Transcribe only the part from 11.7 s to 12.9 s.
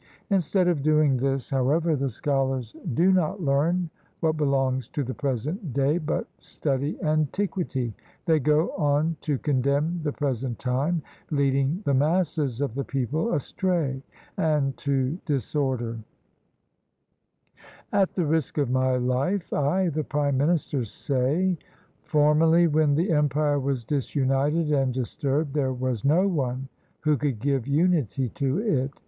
the masses of the